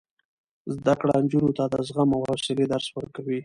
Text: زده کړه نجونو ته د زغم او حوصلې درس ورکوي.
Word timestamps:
زده 0.75 0.93
کړه 0.99 1.15
نجونو 1.23 1.51
ته 1.57 1.63
د 1.71 1.75
زغم 1.87 2.09
او 2.15 2.21
حوصلې 2.29 2.65
درس 2.73 2.87
ورکوي. 2.97 3.39